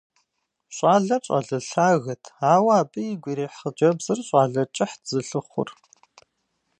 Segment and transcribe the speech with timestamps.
[0.75, 5.69] Щӏалэр щӏалэ лъагэт, ауэ абы игу ирихь хъыджэбзыр щӏалэ кӏыхьт зылъыхъур.